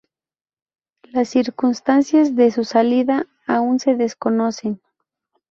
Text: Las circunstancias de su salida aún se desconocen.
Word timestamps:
Las 1.11 1.29
circunstancias 1.29 2.35
de 2.35 2.49
su 2.49 2.63
salida 2.63 3.27
aún 3.45 3.77
se 3.79 3.93
desconocen. 3.95 4.81